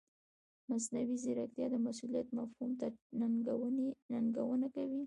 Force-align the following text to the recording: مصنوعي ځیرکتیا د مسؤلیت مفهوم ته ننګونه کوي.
مصنوعي 0.69 1.15
ځیرکتیا 1.23 1.65
د 1.71 1.75
مسؤلیت 1.87 2.27
مفهوم 2.39 2.71
ته 2.79 2.87
ننګونه 4.17 4.67
کوي. 4.75 4.99